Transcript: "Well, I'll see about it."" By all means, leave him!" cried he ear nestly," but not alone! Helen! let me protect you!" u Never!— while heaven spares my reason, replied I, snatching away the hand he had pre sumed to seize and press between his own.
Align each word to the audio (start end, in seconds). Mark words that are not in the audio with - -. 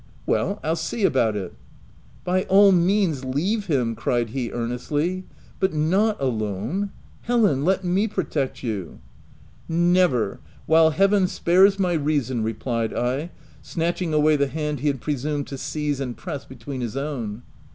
"Well, 0.25 0.59
I'll 0.63 0.75
see 0.75 1.03
about 1.05 1.35
it."" 1.35 1.53
By 2.23 2.41
all 2.45 2.71
means, 2.71 3.23
leave 3.23 3.67
him!" 3.67 3.93
cried 3.95 4.29
he 4.31 4.47
ear 4.47 4.65
nestly," 4.67 5.25
but 5.59 5.75
not 5.75 6.19
alone! 6.19 6.89
Helen! 7.21 7.63
let 7.63 7.83
me 7.83 8.07
protect 8.07 8.63
you!" 8.63 8.97
u 9.69 9.75
Never!— 9.75 10.39
while 10.71 10.89
heaven 10.89 11.27
spares 11.27 11.77
my 11.77 11.93
reason, 11.93 12.41
replied 12.41 12.95
I, 12.95 13.29
snatching 13.61 14.11
away 14.11 14.35
the 14.35 14.47
hand 14.47 14.79
he 14.79 14.87
had 14.87 15.01
pre 15.01 15.13
sumed 15.17 15.45
to 15.45 15.57
seize 15.59 15.99
and 15.99 16.17
press 16.17 16.45
between 16.45 16.81
his 16.81 16.97
own. 16.97 17.43